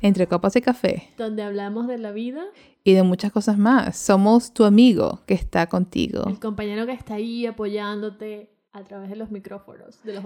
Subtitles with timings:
[0.00, 1.10] Entre Copas y Café.
[1.18, 2.44] Donde hablamos de la vida.
[2.84, 3.96] Y de muchas cosas más.
[3.96, 6.24] Somos tu amigo que está contigo.
[6.26, 10.02] El compañero que está ahí apoyándote a través de los micrófonos.
[10.04, 10.22] De los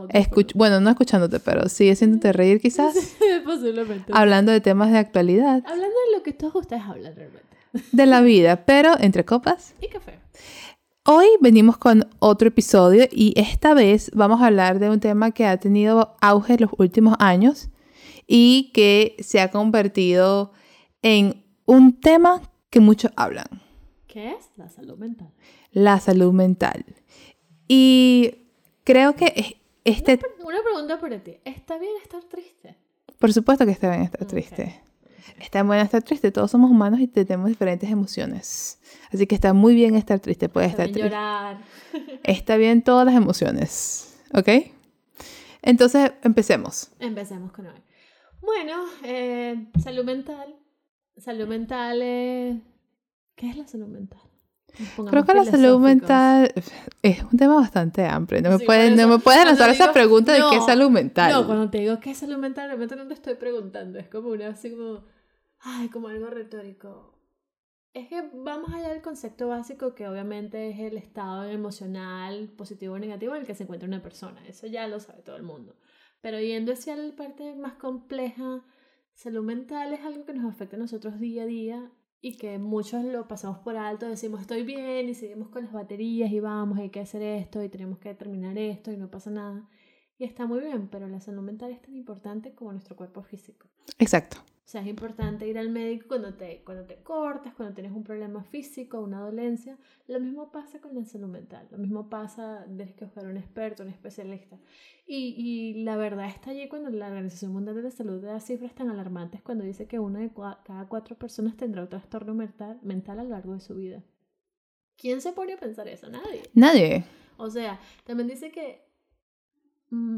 [0.54, 2.94] bueno, no escuchándote, pero sí haciéndote reír quizás.
[3.44, 4.12] Posiblemente.
[4.14, 5.62] Hablando de temas de actualidad.
[5.66, 7.46] Hablando de lo que todos ustedes hablan realmente.
[7.92, 9.74] De la vida, pero entre copas.
[9.80, 10.18] Y café.
[11.04, 15.46] Hoy venimos con otro episodio y esta vez vamos a hablar de un tema que
[15.46, 17.70] ha tenido auge en los últimos años
[18.34, 20.52] y que se ha convertido
[21.02, 23.60] en un tema que muchos hablan.
[24.06, 25.34] ¿Qué es la salud mental?
[25.70, 26.82] La salud mental.
[27.68, 28.46] Y
[28.84, 30.18] creo que este...
[30.42, 31.40] Una, pregunta para ti.
[31.44, 32.74] ¿Está bien estar triste?
[33.18, 34.80] Por supuesto que está bien estar triste.
[35.38, 36.32] Está bien estar triste.
[36.32, 38.80] Todos somos humanos y tenemos diferentes emociones.
[39.12, 41.02] Así que está muy bien estar triste, puede estar triste.
[41.02, 41.58] llorar.
[42.24, 44.48] Está bien todas las emociones, ¿ok?
[45.60, 46.90] Entonces, empecemos.
[46.98, 47.91] Empecemos con hoy.
[48.42, 50.56] Bueno, eh, salud mental.
[51.16, 52.60] Salud mental es...
[53.36, 54.20] ¿Qué es la salud mental?
[55.08, 56.52] Creo que la salud mental
[57.02, 58.40] es un tema bastante amplio.
[58.42, 61.30] No me, puedes, no me lanzar esa pregunta de qué es salud mental.
[61.30, 63.98] No, cuando te digo qué es salud mental, realmente no te estoy preguntando.
[63.98, 65.04] Es como una así como,
[65.60, 67.12] ay, como algo retórico.
[67.92, 72.98] Es que vamos allá del concepto básico que obviamente es el estado emocional positivo o
[72.98, 74.40] negativo en el que se encuentra una persona.
[74.48, 75.76] Eso ya lo sabe todo el mundo.
[76.22, 78.64] Pero yendo hacia la parte más compleja,
[79.12, 81.92] salud mental es algo que nos afecta a nosotros día a día
[82.22, 86.30] y que muchos lo pasamos por alto, decimos estoy bien y seguimos con las baterías
[86.30, 89.68] y vamos, hay que hacer esto y tenemos que terminar esto y no pasa nada.
[90.16, 93.68] Y está muy bien, pero la salud mental es tan importante como nuestro cuerpo físico.
[93.98, 94.38] Exacto.
[94.64, 98.04] O sea, es importante ir al médico cuando te, cuando te cortas, cuando tienes un
[98.04, 99.76] problema físico, una dolencia.
[100.06, 101.66] Lo mismo pasa con la salud mental.
[101.72, 104.56] Lo mismo pasa, tienes que buscar un experto, un especialista.
[105.04, 108.72] Y, y, la verdad está allí cuando la Organización Mundial de la Salud da cifras
[108.74, 113.18] tan alarmantes cuando dice que una de cada cuatro personas tendrá un trastorno mental, mental
[113.18, 114.04] a lo largo de su vida.
[114.96, 116.08] ¿Quién se pone a pensar eso?
[116.08, 116.42] Nadie.
[116.54, 117.04] Nadie.
[117.36, 118.91] O sea, también dice que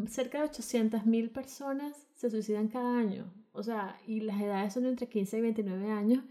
[0.07, 3.33] cerca de 800.000 personas se suicidan cada año.
[3.53, 6.25] O sea, y las edades son entre 15 y 29 años.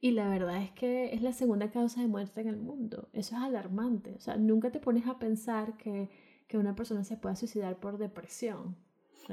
[0.00, 3.08] Y la verdad es que es la segunda causa de muerte en el mundo.
[3.12, 4.14] Eso es alarmante.
[4.14, 6.10] O sea, nunca te pones a pensar que,
[6.46, 8.76] que una persona se pueda suicidar por depresión.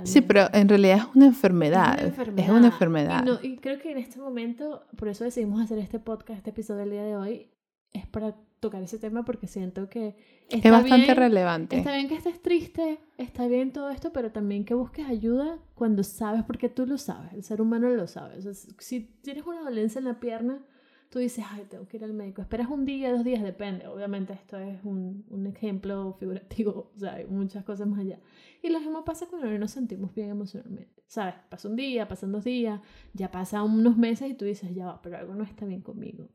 [0.04, 2.00] Sí, pero en realidad es una enfermedad.
[2.00, 3.40] Es una enfermedad.
[3.44, 6.92] Y, creo que en este momento, por eso decidimos hacer este podcast, este episodio del
[6.92, 7.50] día de hoy,
[7.92, 10.16] es para tocar ese tema porque siento que
[10.50, 11.78] es bastante relevante.
[11.78, 16.04] Está bien que estés triste, está bien todo esto, pero también que busques ayuda cuando
[16.04, 18.36] sabes, porque tú lo sabes, el ser humano lo sabe.
[18.80, 20.64] si tienes una dolencia en la pierna,
[21.10, 22.42] tú dices, ay, tengo que ir al médico.
[22.42, 23.86] Esperas un día, dos días, depende.
[23.88, 28.20] Obviamente esto es un, un ejemplo figurativo, o sea, hay muchas cosas más allá.
[28.62, 31.04] Y lo mismo pasa cuando no nos sentimos bien emocionalmente.
[31.06, 31.36] ¿Sabes?
[31.50, 32.80] Pasa un día, pasan dos días,
[33.14, 36.30] ya pasan unos meses y tú dices, ya va, pero algo no está bien conmigo.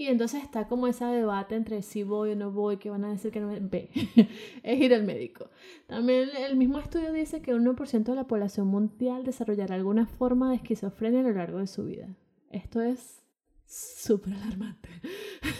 [0.00, 3.10] Y entonces está como ese debate entre si voy o no voy, que van a
[3.10, 3.90] decir que no ve,
[4.62, 5.50] es ir al médico.
[5.86, 10.48] También el mismo estudio dice que un 1% de la población mundial desarrollará alguna forma
[10.48, 12.08] de esquizofrenia a lo largo de su vida.
[12.50, 13.22] Esto es
[13.66, 14.88] súper alarmante.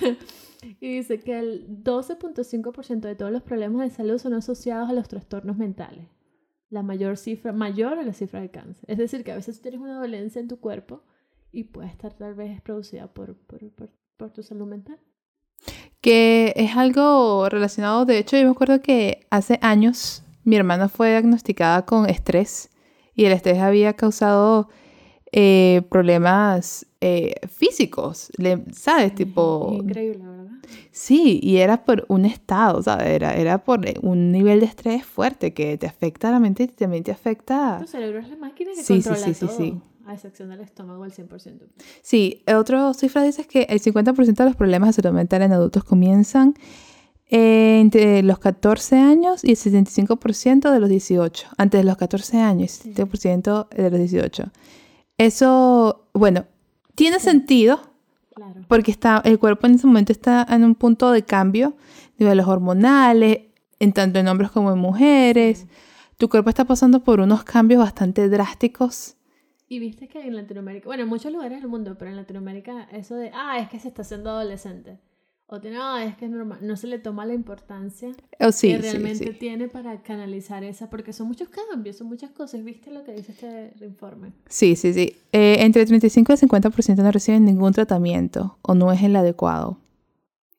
[0.80, 5.06] y dice que el 12.5% de todos los problemas de salud son asociados a los
[5.06, 6.08] trastornos mentales.
[6.70, 8.86] La mayor cifra, mayor a la cifra de cáncer.
[8.88, 11.02] Es decir, que a veces tienes una dolencia en tu cuerpo
[11.52, 14.98] y puede estar tal vez producida por, por, por por tu salud mental.
[16.02, 21.10] Que es algo relacionado, de hecho yo me acuerdo que hace años mi hermana fue
[21.10, 22.68] diagnosticada con estrés
[23.14, 24.68] y el estrés había causado
[25.32, 28.30] eh, problemas eh, físicos,
[28.72, 29.14] ¿sabes?
[29.14, 29.70] Tipo...
[29.72, 30.50] Increíble, ¿verdad?
[30.90, 33.08] Sí, y era por un estado, ¿sabes?
[33.08, 36.68] Era, era por un nivel de estrés fuerte que te afecta a la mente y
[36.68, 37.78] también te afecta...
[37.80, 40.60] Tu cerebro es la máquina que sí, controla sí, sí, Sí, sí, a excepción del
[40.60, 41.68] estómago al 100%.
[42.02, 45.84] Sí, otra cifra dice que el 50% de los problemas de salud mental en adultos
[45.84, 46.54] comienzan
[47.26, 51.46] entre los 14 años y el 75% de los 18.
[51.56, 54.50] Antes de los 14 años, y 70% de los 18.
[55.16, 56.44] Eso, bueno,
[56.96, 57.80] tiene sentido.
[58.34, 58.62] Claro.
[58.66, 61.76] Porque está, el cuerpo en ese momento está en un punto de cambio,
[62.18, 63.42] niveles hormonales,
[63.78, 65.66] en tanto en hombres como en mujeres.
[66.16, 69.16] Tu cuerpo está pasando por unos cambios bastante drásticos
[69.70, 73.14] y viste que en Latinoamérica, bueno, en muchos lugares del mundo, pero en Latinoamérica eso
[73.14, 74.98] de, ah, es que se está haciendo adolescente.
[75.46, 76.58] O tiene, ah, es que es normal.
[76.60, 81.12] No se le toma la importancia oh, sí, que realmente tiene para canalizar esa, porque
[81.12, 82.64] son muchos cambios, son muchas cosas.
[82.64, 84.32] ¿Viste lo que dice este informe?
[84.48, 85.16] Sí, sí, sí.
[85.30, 89.78] Eh, entre 35 y 50% no reciben ningún tratamiento o no es el adecuado.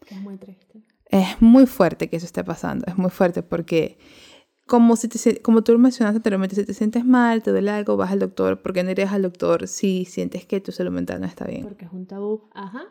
[0.09, 0.83] Es muy triste.
[1.09, 3.97] Es muy fuerte que eso esté pasando, es muy fuerte porque
[4.71, 8.09] como, si te, como tú mencionaste anteriormente, si te sientes mal, te duele algo, vas
[8.09, 8.61] al doctor.
[8.61, 11.63] ¿Por qué no irías al doctor si sientes que tu salud mental no está bien?
[11.63, 12.47] Porque es un tabú.
[12.53, 12.85] Ajá.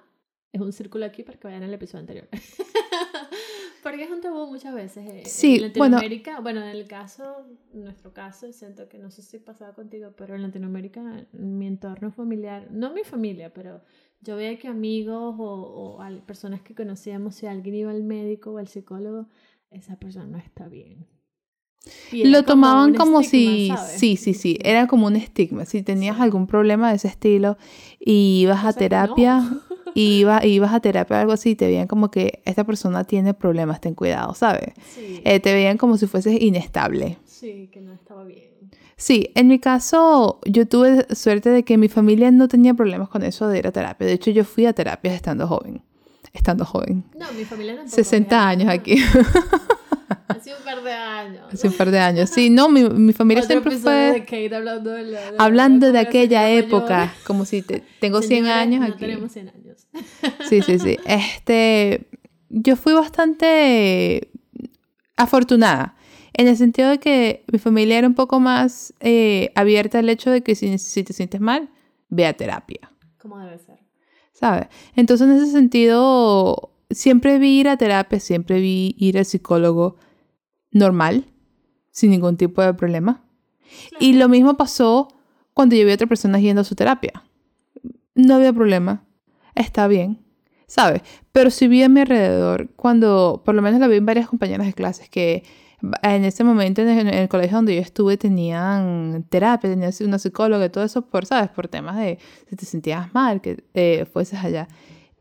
[0.53, 2.29] Es un círculo aquí para que vayan al episodio anterior.
[3.83, 5.09] Porque es un tabú muchas veces.
[5.09, 9.23] Eh, sí, en Latinoamérica, bueno, en el caso, en nuestro caso, siento que no sé
[9.23, 11.01] si pasaba contigo, pero en Latinoamérica,
[11.33, 13.81] en mi entorno familiar, no mi familia, pero
[14.21, 18.59] yo veía que amigos o, o personas que conocíamos, si alguien iba al médico o
[18.59, 19.29] al psicólogo,
[19.71, 21.07] esa persona no está bien.
[22.13, 25.65] Lo tomaban como, si, sí, sí, sí, era como un estigma.
[25.65, 27.57] Si tenías algún problema de ese estilo
[27.99, 29.43] y ibas a terapia,
[29.95, 33.35] y ibas, ibas a terapia o algo así, te veían como que esta persona tiene
[33.35, 34.75] problemas, ten cuidado, ¿sabes?
[34.99, 37.19] Eh, te veían como si fueses inestable.
[37.25, 38.51] Sí, que no estaba bien.
[38.97, 43.23] Sí, en mi caso yo tuve suerte de que mi familia no tenía problemas con
[43.23, 44.07] eso de ir a terapia.
[44.07, 45.83] De hecho, yo fui a terapia estando joven.
[46.35, 47.05] Estando joven.
[47.19, 47.89] No, mi familia no.
[47.89, 48.97] 60 años aquí.
[50.31, 51.43] Hace un par de años.
[51.53, 52.31] Hace un par de años.
[52.31, 54.13] Sí, no, mi, mi familia siempre fue...
[54.13, 58.83] De Kate hablando de, la, hablando de aquella época, como si te, tengo 100 años
[58.83, 58.93] aquí.
[58.93, 59.87] No tenemos 100 años.
[60.49, 60.99] Sí, sí, sí.
[61.05, 62.09] Este,
[62.49, 64.31] yo fui bastante
[65.17, 65.97] afortunada.
[66.33, 70.31] En el sentido de que mi familia era un poco más eh, abierta al hecho
[70.31, 71.71] de que si, si te sientes mal,
[72.09, 72.93] ve a terapia.
[73.19, 73.79] Como debe ser.
[74.33, 74.69] ¿Sabes?
[74.97, 79.97] Entonces, en ese sentido, siempre vi ir a terapia, siempre vi ir al psicólogo
[80.71, 81.27] normal,
[81.91, 83.23] sin ningún tipo de problema.
[83.99, 85.09] Y lo mismo pasó
[85.55, 87.25] cuando yo vi a otra persona yendo a su terapia.
[88.15, 89.05] No había problema,
[89.55, 90.19] está bien,
[90.67, 91.03] ¿sabes?
[91.33, 94.67] Pero sí vi a mi alrededor, cuando por lo menos la vi en varias compañeras
[94.67, 95.45] de clases que
[96.03, 100.69] en ese momento en el, colegio donde yo estuve tenían terapia, tenían una psicóloga y
[100.69, 101.51] todo eso por, ¿sabes?
[101.51, 102.19] Por temas de
[102.49, 104.69] si te sentías mal, que eh, fueses allá.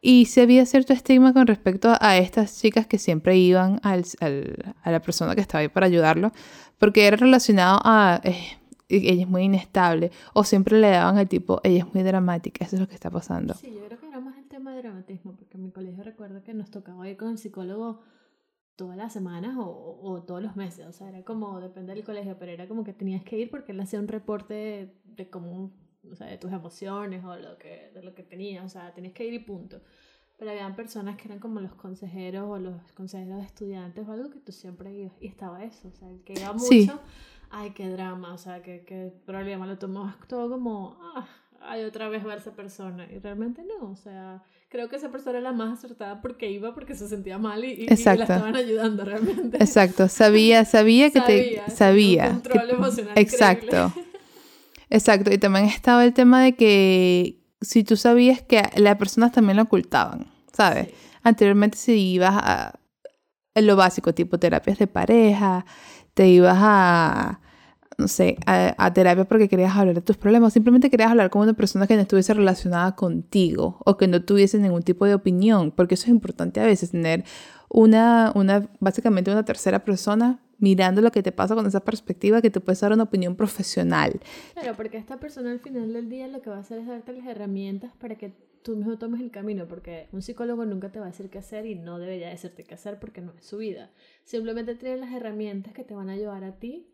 [0.01, 4.75] Y se había cierto estigma con respecto a estas chicas que siempre iban al, al,
[4.81, 6.31] a la persona que estaba ahí para ayudarlo,
[6.78, 8.60] porque era relacionado a eh,
[8.90, 12.75] ella es muy inestable, o siempre le daban el tipo, ella es muy dramática, eso
[12.75, 13.54] es lo que está pasando.
[13.54, 16.44] Sí, yo creo que era más el tema de dramatismo, porque en mi colegio recuerdo
[16.44, 18.02] que nos tocaba ir con el psicólogo
[18.75, 22.38] todas las semanas o, o, todos los meses, o sea, era como, depende del colegio,
[22.40, 25.72] pero era como que tenías que ir porque él hacía un reporte de, de cómo
[26.10, 29.13] o sea, de tus emociones o lo que, de lo que tenías, o sea, tenías
[29.13, 29.81] que ir y punto.
[30.38, 34.30] Pero habían personas que eran como los consejeros o los consejeros de estudiantes o algo
[34.30, 37.01] que tú siempre ibas y estaba eso, o sea, el que iba mucho,
[37.50, 41.28] ay, qué drama, o sea, qué, qué problema, lo tomabas todo como, ah,
[41.60, 45.40] ay, otra vez va esa persona, y realmente no, o sea, creo que esa persona
[45.40, 49.04] era la más acertada porque iba porque se sentía mal y, y, la estaban ayudando
[49.04, 49.57] realmente.
[49.57, 51.63] Exacto, sabía, sabía que te...
[51.69, 52.30] Sabía.
[52.30, 53.92] control emocional Exacto.
[54.89, 59.57] Exacto, y también estaba el tema de que si tú sabías que las personas también
[59.57, 60.89] lo ocultaban, ¿sabes?
[61.24, 62.80] Anteriormente si ibas a
[63.56, 65.65] lo básico, tipo terapias de pareja,
[66.13, 67.39] te ibas a,
[67.97, 71.53] no sé, a, terapia porque querías hablar de tus problemas, simplemente querías hablar con una
[71.53, 75.95] persona que no estuviese relacionada contigo o que no tuviese ningún tipo de opinión, porque
[75.95, 77.24] eso es importante a veces, tener
[77.69, 82.50] una, una básicamente una tercera persona mirando lo que te pasa con esa perspectiva que
[82.50, 84.19] te puede dar una opinión profesional.
[84.53, 87.13] Claro, porque esta persona al final del día lo que va a hacer es darte
[87.13, 91.06] las herramientas para que tú mismo tomes el camino, porque un psicólogo nunca te va
[91.06, 93.91] a decir qué hacer y no debería decirte qué hacer porque no es su vida.
[94.23, 96.87] Simplemente tiene las herramientas que te van a ayudar a ti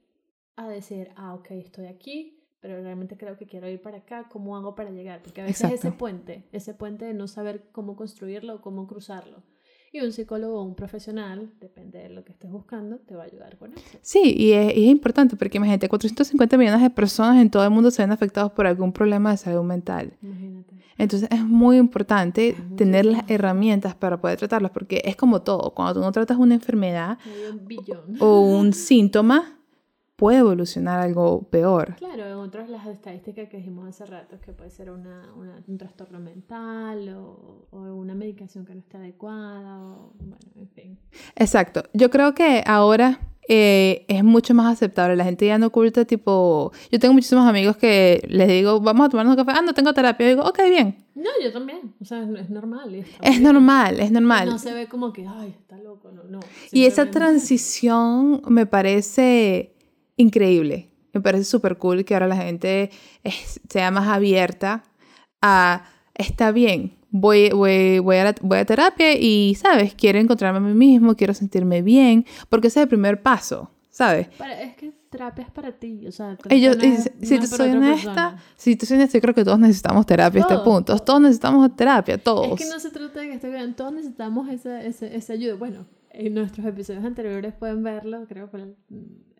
[0.55, 4.55] a decir, ah, ok, estoy aquí, pero realmente creo que quiero ir para acá, ¿cómo
[4.55, 5.21] hago para llegar?
[5.21, 9.43] Porque a veces ese puente, ese puente de no saber cómo construirlo o cómo cruzarlo
[9.95, 13.25] y un psicólogo o un profesional, depende de lo que estés buscando, te va a
[13.25, 13.97] ayudar con eso.
[14.01, 18.01] Sí, y es, importante porque imagínate, 450 millones de personas en todo el mundo se
[18.01, 20.13] ven afectados por algún problema de salud mental.
[20.21, 20.75] Imagínate.
[20.97, 25.95] Entonces es muy importante tener las herramientas para poder tratarlas porque es como todo, cuando
[25.95, 27.17] tú no tratas una enfermedad
[28.19, 29.59] o un síntoma,
[30.15, 31.95] puede evolucionar algo peor.
[31.97, 35.77] Claro, en otras las estadísticas que dijimos hace rato, que puede ser una, una, un
[35.77, 40.99] trastorno mental o, o, una medicación que no esté adecuada, o, bueno, en fin.
[41.35, 41.83] Exacto.
[41.93, 45.15] Yo creo que ahora eh, es mucho más aceptable.
[45.15, 49.09] La gente ya no oculta, tipo, yo tengo muchísimos amigos que les digo, vamos a
[49.09, 50.97] tomarnos un café, ah, no tengo terapia, yo digo, ok, bien.
[51.13, 53.05] No, yo también, o sea, es normal.
[53.21, 54.49] es normal, es normal.
[54.49, 56.39] No se ve como que, ay, está loco, no, no.
[56.71, 59.74] Y esa transición me parece
[60.17, 60.89] increíble.
[61.13, 62.91] Me parece súper cool que ahora la gente
[63.69, 64.83] sea más abierta
[65.41, 69.95] a, está bien, voy, voy, voy, a voy a terapia y, ¿sabes?
[69.95, 74.27] Quiero encontrarme a mí mismo, quiero sentirme bien, porque ese es el primer paso, ¿sabes?
[74.61, 76.77] es que terapia es para ti, o sea, Ellos,
[77.21, 80.51] si, tú soy honesta, si tú soy honesta, yo creo que todos necesitamos terapia a
[80.51, 82.59] este punto, todos necesitamos terapia, todos.
[82.59, 85.85] Es que no se trata de que estén todos necesitamos esa, esa, esa ayuda, bueno,
[86.09, 88.73] en nuestros episodios anteriores pueden verlo, creo que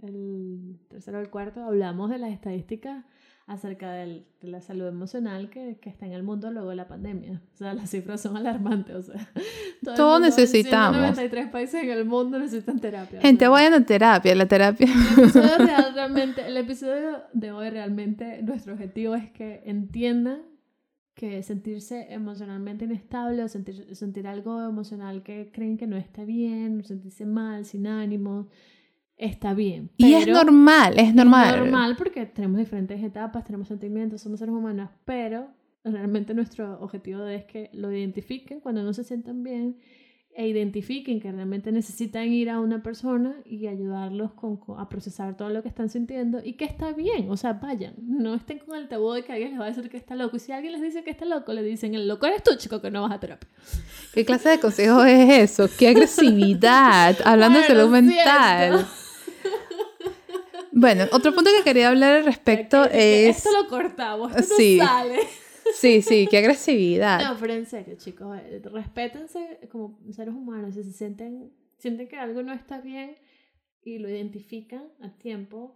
[0.05, 3.05] el tercero o el cuarto, hablamos de las estadísticas
[3.47, 6.87] acerca del, de la salud emocional que, que, está en el mundo luego de la
[6.87, 7.41] pandemia.
[7.53, 8.95] O sea, las cifras son alarmantes.
[8.95, 9.29] O sea,
[9.83, 10.97] todo Todos necesitamos.
[10.97, 13.21] 93 países en el mundo necesitan terapia.
[13.21, 14.87] Gente, vayan a terapia, la terapia.
[14.87, 20.41] El episodio, realmente, el episodio de hoy realmente, nuestro objetivo es que entiendan
[21.13, 26.83] que sentirse emocionalmente inestable o sentir, sentir algo emocional que creen que no está bien,
[26.83, 28.49] sentirse mal, sin ánimo,
[29.17, 29.91] está bien.
[29.97, 31.55] y es normal, es normal.
[31.55, 35.47] Es normal porque tenemos diferentes etapas, tenemos sentimientos, somos seres humanos, pero
[35.83, 39.77] realmente nuestro objetivo es que lo identifiquen cuando no se sientan bien
[40.37, 45.49] e identifiquen que realmente necesitan ir a una persona y ayudarlos con, a procesar todo
[45.49, 48.89] lo que están sintiendo y que está bien, o sea, vayan, no estén con el
[48.89, 50.81] tabú de que alguien les va a decir que está loco y si alguien les
[50.81, 53.19] dice que está loco, le dicen, el loco eres tú, chico, que no vas a
[53.21, 53.49] terapia.
[54.13, 55.69] ¿Qué clase de consejo es eso?
[55.79, 57.15] ¡Qué agresividad!
[57.25, 58.85] Hablando de salud mental.
[60.77, 63.37] Bueno, otro punto que quería hablar al respecto es...
[63.37, 64.77] Esto lo cortamos, esto sí.
[64.77, 65.19] no sale.
[65.73, 67.23] Sí, sí, qué agresividad.
[67.23, 70.75] No, pero en serio, chicos, eh, respétense como seres humanos.
[70.75, 73.15] Si se sienten, sienten que algo no está bien
[73.83, 75.75] y lo identifican a tiempo,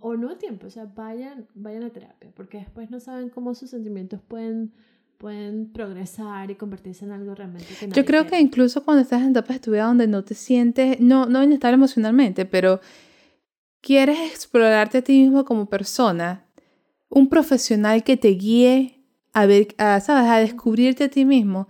[0.00, 3.54] o no a tiempo, o sea, vayan, vayan a terapia, porque después no saben cómo
[3.54, 4.72] sus sentimientos pueden
[5.18, 9.30] pueden progresar y convertirse en algo realmente que Yo creo que incluso cuando estás en
[9.30, 12.80] etapas de tu vida donde no te sientes, no, no estar emocionalmente, pero
[13.82, 16.46] quieres explorarte a ti mismo como persona,
[17.10, 19.00] un profesional que te guíe
[19.34, 20.08] a ver, ¿sabes?
[20.08, 21.68] A descubrirte a ti mismo.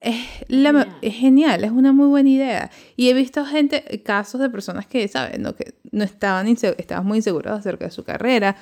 [0.00, 2.70] Es, la, es genial, es una muy buena idea.
[2.94, 5.40] Y he visto gente, casos de personas que, ¿sabes?
[5.40, 8.56] No, que no estaban, estaban muy inseguros acerca de su carrera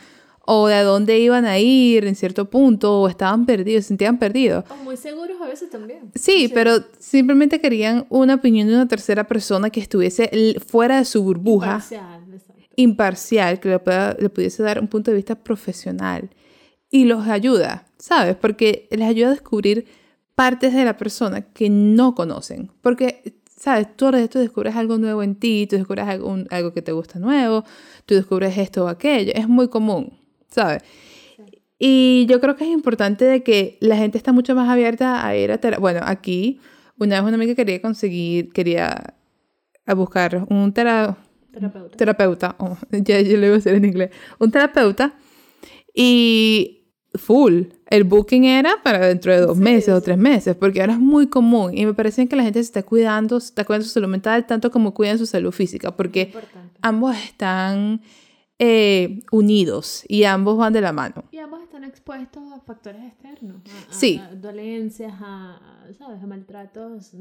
[0.47, 4.19] o de a dónde iban a ir en cierto punto, o estaban perdidos, se sentían
[4.19, 4.65] perdidos.
[4.71, 6.13] O muy seguros a veces también.
[6.15, 10.31] Sí, pero simplemente querían una opinión de una tercera persona que estuviese
[10.65, 11.73] fuera de su burbuja.
[11.73, 12.26] Imparcial.
[12.77, 13.81] Imparcial, que le,
[14.19, 16.31] le pudiese dar un punto de vista profesional.
[16.91, 18.37] Y los ayuda, ¿sabes?
[18.37, 19.87] Porque les ayuda a descubrir
[20.35, 22.71] partes de la persona que no conocen.
[22.81, 23.97] Porque ¿sabes?
[23.97, 27.19] Tú ahora tú descubres algo nuevo en ti, tú descubres algo, algo, que te gusta
[27.19, 27.65] nuevo,
[28.05, 29.33] tú descubres esto o aquello.
[29.35, 30.13] Es muy común.
[30.57, 30.83] ¿sabes?
[31.79, 35.37] Y yo creo que es importante de que la gente está mucho más abierta a
[35.37, 35.81] ir a terapia.
[35.81, 36.61] Bueno, aquí
[36.99, 39.15] una vez una amiga quería conseguir, quería
[39.85, 40.73] a buscar un
[41.57, 41.97] terapeuta.
[41.97, 44.11] Terapeuta, oh, ya yo lo iba a hacer en inglés.
[44.39, 45.15] Un terapeuta
[45.95, 46.77] y
[47.15, 47.63] full.
[47.89, 51.29] El booking era para dentro de dos meses o tres meses, porque ahora es muy
[51.29, 54.47] común y me parece que la gente se está cuidando, está cuidando su salud mental
[54.47, 56.33] tanto como cuidan su salud física, porque
[56.83, 58.03] ambos están
[58.59, 61.25] eh, unidos y ambos van de la mano.
[61.31, 64.21] Y ambos están expuestos a factores externos, a, sí.
[64.41, 66.23] dolencias, a, ¿sabes?
[66.23, 67.13] a maltratos,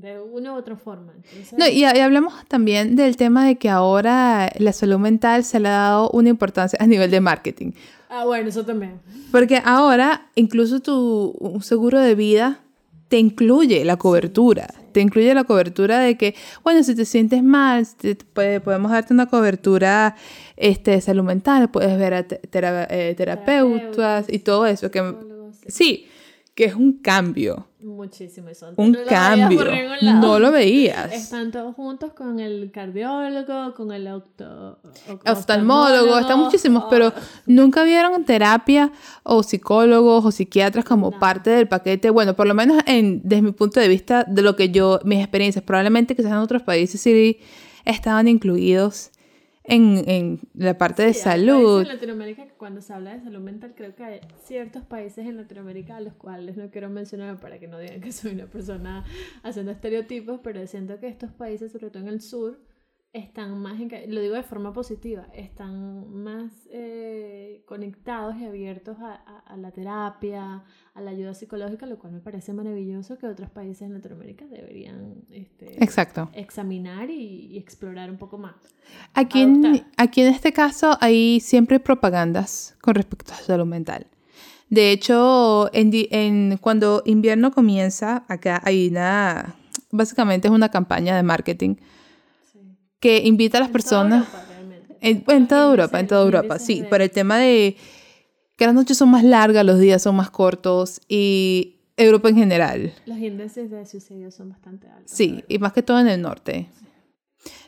[0.00, 1.12] de una u otra forma.
[1.56, 5.72] No, y, hablamos también del tema de que ahora la salud mental se le ha
[5.72, 7.72] dado una importancia a nivel de marketing.
[8.08, 9.00] Ah, bueno, eso también.
[9.30, 12.60] Porque ahora incluso tu seguro de vida
[13.08, 14.68] te incluye la cobertura.
[14.92, 16.34] Te incluye la cobertura de que,
[16.64, 17.86] bueno, si te sientes mal,
[18.64, 20.16] podemos darte una cobertura
[20.56, 22.26] este, de salud mental, puedes ver a
[22.90, 24.90] eh, terapeutas y todo eso.
[24.90, 25.14] Que,
[25.66, 26.06] sí,
[26.54, 27.66] que es un cambio.
[27.82, 28.72] Muchísimo eso.
[28.76, 29.64] Un cambio.
[30.02, 31.12] no lo veías.
[31.12, 34.08] Están todos juntos con el cardiólogo, con el
[35.26, 37.12] oftalmólogo, están muchísimos, pero oh.
[37.46, 42.10] nunca vieron terapia o psicólogos o psiquiatras como parte del paquete.
[42.10, 45.20] Bueno, por lo menos en, desde mi punto de vista, de lo que yo, mis
[45.20, 47.38] experiencias, probablemente sean en otros países sí
[47.84, 49.10] estaban incluidos
[49.64, 51.82] en, en la parte de salud.
[51.82, 55.96] En Latinoamérica, cuando se habla de salud mental, creo que hay ciertos países en Latinoamérica
[55.96, 59.04] a los cuales no quiero mencionar para que no digan que soy una persona
[59.42, 62.58] haciendo estereotipos, pero siento que estos países, sobre todo en el sur,
[63.12, 63.78] están más,
[64.08, 69.14] lo digo de forma positiva, están más eh, conectados y abiertos a,
[69.46, 70.64] a, la terapia,
[70.94, 75.16] a la ayuda psicológica, lo cual me parece maravilloso que otros países en Latinoamérica deberían
[75.30, 76.30] este, Exacto.
[76.32, 78.54] examinar y, explorar un poco más.
[79.12, 84.06] Aquí en, aquí en este caso hay siempre propagandas con respecto a salud mental.
[84.70, 89.54] De hecho, en, en, cuando invierno comienza, acá hay una,
[89.90, 91.76] básicamente es una campaña de marketing
[93.02, 94.28] que invita a las personas...
[95.00, 97.76] en, toda Europa, en toda Europa, sí, por el tema de
[98.56, 102.92] que las noches son más largas, los días son más cortos y Europa en general.
[103.06, 105.10] Los índices de suicidio son bastante altos.
[105.10, 106.68] Sí, y más que todo en el norte.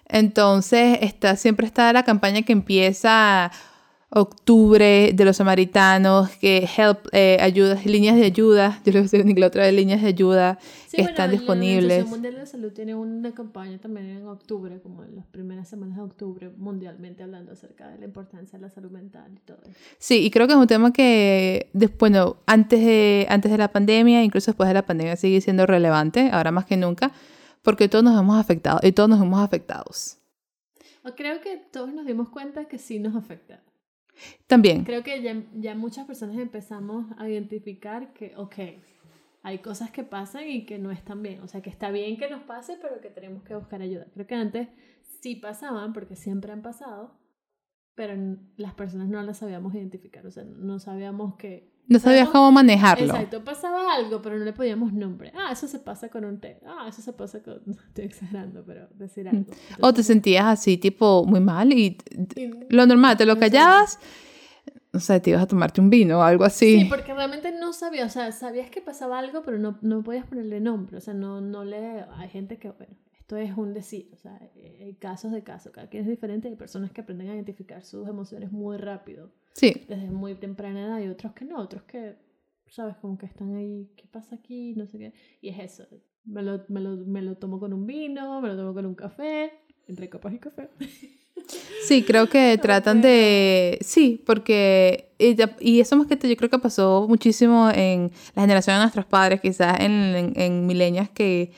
[0.06, 3.50] Entonces, está, siempre está la campaña que empieza,
[4.14, 9.16] octubre de los samaritanos, que help, eh, ayudas, líneas de ayuda, yo lo voy a
[9.22, 11.82] en inglés otra vez, líneas de ayuda Sí, que bueno, están La disponibles.
[11.84, 15.68] Organización Mundial de la Salud tiene una campaña también en octubre, como en las primeras
[15.68, 19.58] semanas de octubre, mundialmente hablando acerca de la importancia de la salud mental y todo
[19.64, 19.72] eso.
[19.98, 23.68] Sí, y creo que es un tema que, des- bueno, antes de, antes de la
[23.72, 27.10] pandemia, incluso después de la pandemia, sigue siendo relevante, ahora más que nunca,
[27.62, 30.18] porque todos nos hemos afectado y todos nos hemos afectados.
[31.16, 33.60] Creo que todos nos dimos cuenta que sí nos afecta.
[34.46, 38.54] También, Creo que ya, ya muchas personas empezamos a identificar que, ok,
[39.42, 41.40] hay cosas que pasan y que no están bien.
[41.40, 44.06] O sea, que está bien que nos pase, pero que tenemos que buscar ayuda.
[44.14, 44.68] Creo que antes
[45.20, 47.18] sí pasaban, porque siempre han pasado,
[47.94, 48.14] pero
[48.56, 50.26] las personas no las sabíamos identificar.
[50.26, 51.73] O sea, no sabíamos que...
[51.86, 53.14] no sabías cómo manejarlo.
[53.14, 55.32] Exacto, pasaba algo, pero no le podíamos nombre.
[55.36, 56.58] Ah, eso se pasa con un té.
[56.66, 57.60] Ah, eso se pasa con...
[57.88, 59.42] Estoy exagerando, pero decir algo.
[59.42, 61.98] O te Entonces, sentías así, tipo, muy mal y
[62.36, 63.98] y- lo normal, te lo callabas,
[64.92, 66.80] o sea, te ibas a tomarte un vino o algo así.
[66.82, 70.24] Sí, porque realmente no sabías, o sea, sabías que pasaba algo, pero no, no podías
[70.26, 72.04] ponerle nombre, o sea, no, no le...
[72.16, 72.94] Hay gente que, bueno,
[73.36, 76.48] esto es un decir, o sea, eh, hay casos de casos, cada quien es diferente,
[76.48, 81.00] hay personas que aprenden a identificar sus emociones muy rápido, Sí, desde muy temprana edad,
[81.00, 82.16] y otros que no, otros que,
[82.68, 84.74] sabes, como que están ahí, ¿qué pasa aquí?
[84.76, 85.86] No sé qué, y es eso,
[86.24, 88.94] me lo, me lo, me lo tomo con un vino, me lo tomo con un
[88.94, 89.52] café,
[89.86, 90.68] entre copas y café.
[91.86, 93.78] sí, creo que tratan de...
[93.82, 95.10] Sí, porque...
[95.18, 98.76] Y, ya- y eso más que todo, yo creo que pasó muchísimo en la generación
[98.76, 101.52] de nuestros padres, quizás en, en, en millennials que...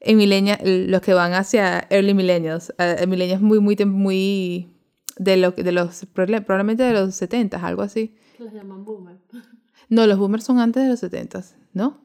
[0.00, 4.76] En millennials, los que van hacia early millennials, eh, millennials muy, muy, muy...
[5.18, 6.06] De, lo, de los...
[6.14, 8.16] Probablemente de los 70, algo así.
[8.38, 9.16] los llaman boomer.
[9.90, 11.42] No, los boomers son antes de los 70,
[11.72, 12.00] ¿no?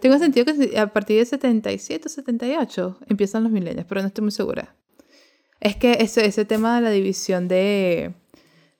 [0.00, 4.22] Tengo sentido que a partir de 77 o 78 empiezan los milenios, pero no estoy
[4.22, 4.74] muy segura.
[5.60, 8.12] Es que ese, ese tema de la división de,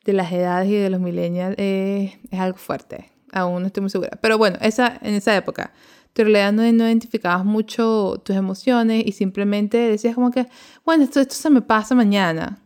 [0.04, 3.10] de las edades y de los millennials eh, es algo fuerte.
[3.32, 4.18] Aún no estoy muy segura.
[4.20, 5.72] Pero bueno, esa, en esa época,
[6.16, 10.46] tú en realidad no, no identificabas mucho tus emociones y simplemente decías como que,
[10.82, 12.62] bueno, esto, esto se me pasa mañana.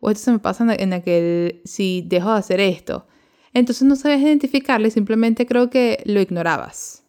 [0.00, 3.06] O esto se me pasa en, aquel, si dejo de hacer esto.
[3.52, 7.04] Entonces no sabías identificarlo y simplemente creo que lo ignorabas.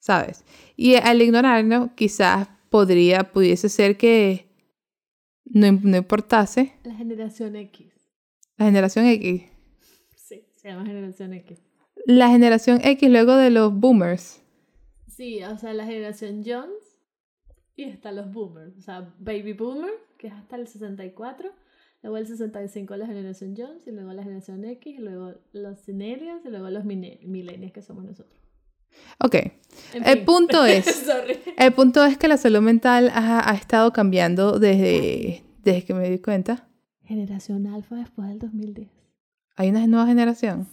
[0.00, 0.44] ¿Sabes?
[0.76, 4.48] Y al ignorarlo, quizás podría, pudiese ser que
[5.44, 7.86] no, no importase La generación X.
[8.56, 9.42] la generación X.
[10.16, 11.60] Sí, se llama generación X.
[12.06, 14.39] La generación X luego de los boomers.
[15.20, 16.96] Sí, o sea, la generación Jones
[17.76, 18.74] y están los boomers.
[18.78, 21.52] O sea, baby boomer, que es hasta el 64.
[22.00, 26.42] Luego el 65 la generación Jones y luego la generación X y luego los millennials
[26.46, 28.40] y luego los millennials que somos nosotros.
[29.18, 29.34] Ok.
[29.92, 30.24] En El fin.
[30.24, 31.06] punto es-.
[31.58, 36.08] El punto es que la salud mental ha, ha estado cambiando desde, desde que me
[36.08, 36.66] di cuenta.
[37.02, 38.88] Generación alfa después del 2010.
[39.56, 40.66] Hay una nueva generación.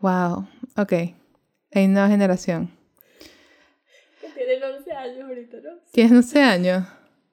[0.00, 0.48] Wow.
[0.78, 0.92] Ok.
[0.92, 2.75] Hay una nueva generación.
[4.46, 5.70] Tienen 11 años ahorita, ¿no?
[5.92, 6.84] ¿Tienes 11 años?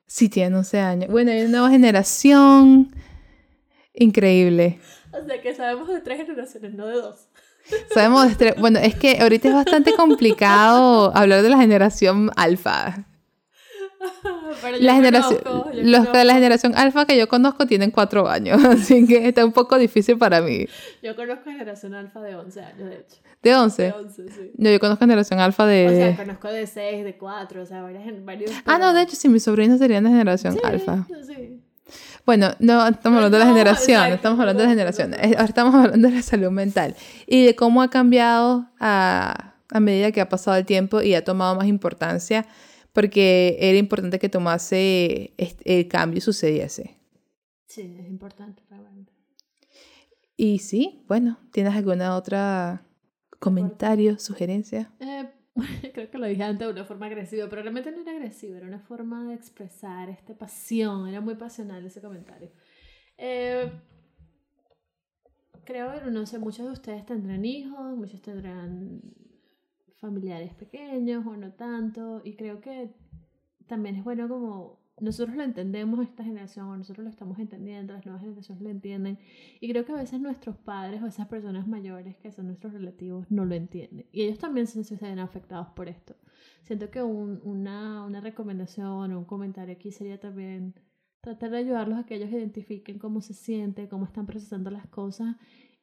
[0.07, 1.11] Sí, tiene 11 años.
[1.11, 2.91] Bueno, hay una nueva generación.
[3.93, 4.79] Increíble.
[5.11, 7.27] O sea, que sabemos de tres generaciones, no de dos.
[7.93, 13.05] Sabemos, de estre- bueno, es que ahorita es bastante complicado hablar de la generación alfa.
[14.61, 17.91] Pero yo La generación, conozco, yo los de la generación alfa que yo conozco tienen
[17.91, 20.67] 4 años, así que está un poco difícil para mí.
[21.01, 23.17] Yo conozco generación alfa de 11 años, de hecho.
[23.41, 23.91] ¿De De 11?
[23.91, 24.51] 11, sí.
[24.57, 25.87] No, yo conozco generación alfa de...
[25.87, 28.51] O sea, conozco de 6, de 4, o sea, varias, varios.
[28.65, 31.05] ah, no, de hecho, sí, mis sobrinos serían de generación Sí, alfa.
[31.27, 31.59] Sí.
[32.25, 35.13] Bueno, no estamos hablando de la generación, estamos hablando de la generación.
[35.13, 36.95] Ahora estamos hablando de la salud mental
[37.27, 41.23] y de cómo ha cambiado a, a medida que ha pasado el tiempo y ha
[41.25, 42.45] tomado más importancia
[42.93, 46.97] porque era importante que tomase el cambio y sucediese.
[47.65, 49.11] Sí, es importante realmente.
[50.37, 52.85] Y sí, bueno, ¿tienes alguna otra
[53.39, 54.91] comentario, sugerencia?
[54.99, 55.29] Eh,
[55.93, 58.67] creo que lo dije antes de una forma agresiva, pero realmente no era agresiva, era
[58.67, 62.51] una forma de expresar esta pasión, era muy pasional ese comentario.
[63.17, 63.71] Eh,
[65.65, 69.01] creo, no sé, muchos de ustedes tendrán hijos, muchos tendrán
[70.07, 72.75] familiares pequeños o no tanto, y creo que
[73.71, 78.05] también es bueno como nosotros lo entendemos esta generación, o nosotros lo estamos entendiendo, las
[78.05, 79.17] nuevas generaciones lo entienden,
[79.59, 83.25] y creo que a veces nuestros padres o esas personas mayores que son nuestros relativos
[83.31, 86.13] no lo entienden, y ellos también se, se afectados por esto.
[86.61, 90.75] Siento que un- una, una recomendación o un comentario aquí sería también
[91.21, 95.37] tratar de ayudarlos a que ellos identifiquen cómo se sienten, cómo están procesando las cosas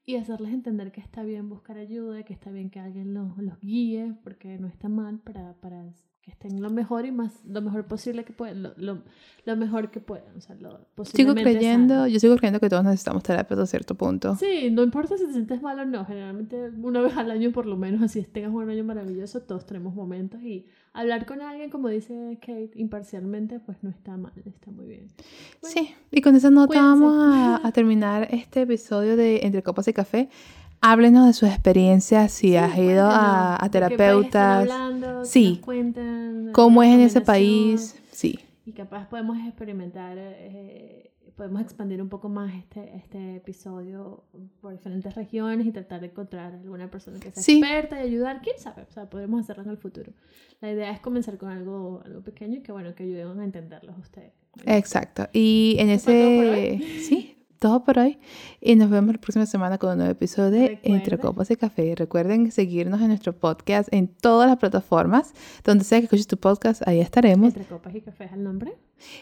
[0.04, 3.60] y hacerles entender que está bien buscar ayuda, que está bien que alguien los, los
[3.60, 5.92] guíe, porque no está mal para, para
[6.30, 9.02] que estén lo mejor y más lo mejor posible que puedan, lo, lo,
[9.44, 12.06] lo mejor que puedan, o sea, lo Sigo creyendo, sano.
[12.06, 14.36] yo sigo creyendo que todos necesitamos terapia hasta cierto punto.
[14.36, 17.66] Sí, no importa si te sientes mal o no, generalmente una vez al año por
[17.66, 21.88] lo menos, así tengas un año maravilloso, todos tenemos momentos y hablar con alguien, como
[21.88, 25.08] dice Kate, imparcialmente, pues no está mal, está muy bien.
[25.60, 26.88] Bueno, Sí, y con esa nota cuídense.
[26.88, 27.14] vamos
[27.62, 30.28] a, a terminar este episodio de Entre Copas y Café.
[30.82, 34.60] Háblenos de sus experiencias, si sí, has ido a, a ¿de qué país están terapeutas,
[34.70, 35.20] hablando?
[35.20, 35.48] ¿Qué Sí.
[35.50, 36.50] nos cuentan?
[36.52, 37.96] cómo es en ¿Alguna ese país.
[38.12, 44.24] Sí, Y capaz podemos experimentar, eh, podemos expandir un poco más este, este episodio
[44.60, 47.58] por diferentes regiones y tratar de encontrar alguna persona que sea Sí.
[47.58, 48.40] experta y ayudar.
[48.42, 48.82] ¿Quién sabe?
[48.88, 50.12] O sea, podremos hacerlo en el futuro.
[50.60, 53.96] La idea es comenzar con algo, algo pequeño y que, bueno, que ayuden a entenderlos
[53.98, 54.32] ustedes.
[54.66, 55.28] exacto.
[55.32, 57.00] Y en ¿Eso fue todo por ese...
[57.04, 58.18] Sí, todo por hoy.
[58.60, 61.94] Y nos vemos la próxima semana con un nuevo episodio de Entre Copas y Café.
[61.94, 65.32] Recuerden seguirnos en nuestro podcast en todas las plataformas.
[65.62, 67.54] Donde sea que escuches tu podcast, ahí estaremos.
[67.54, 68.72] Entre copas y cafés al nombre.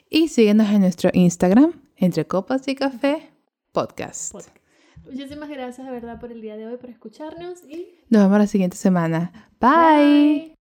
[0.08, 3.28] Y síguenos en nuestro Instagram, Entre Copas y Café
[3.72, 4.32] Podcast.
[4.32, 4.56] Podcast.
[5.04, 8.46] Muchísimas gracias de verdad por el día de hoy, por escucharnos y Nos vemos la
[8.46, 9.50] siguiente semana.
[9.60, 10.57] Bye.